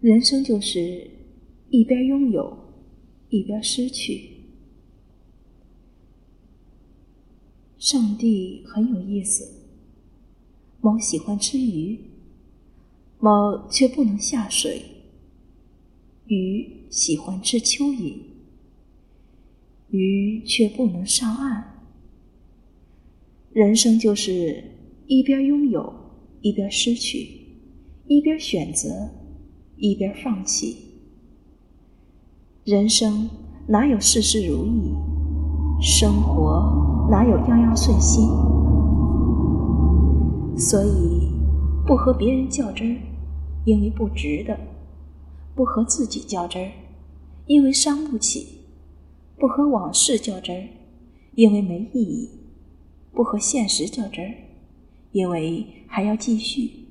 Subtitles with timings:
[0.00, 1.10] 人生就是
[1.70, 2.56] 一边拥有，
[3.30, 4.30] 一边失去。
[7.78, 9.44] 上帝很有意思。
[10.80, 11.98] 猫喜欢吃鱼，
[13.18, 14.80] 猫却不能下水；
[16.28, 18.18] 鱼喜欢吃蚯蚓，
[19.90, 21.88] 鱼却不能上岸。
[23.52, 24.62] 人生就是
[25.08, 25.92] 一边拥有，
[26.40, 27.26] 一边失去；
[28.06, 29.10] 一边选择，
[29.78, 30.76] 一边放弃。
[32.64, 33.28] 人生
[33.66, 34.94] 哪有事事如意？
[35.80, 38.28] 生活哪有样样顺心？
[40.56, 41.30] 所以，
[41.86, 43.00] 不和别人较真儿，
[43.64, 44.54] 因为不值得；
[45.54, 46.72] 不和自己较真儿，
[47.46, 48.40] 因为伤不起；
[49.38, 50.68] 不和往事较真儿，
[51.36, 52.28] 因为没意义；
[53.12, 54.34] 不和现实较真儿，
[55.12, 56.87] 因为还要继续。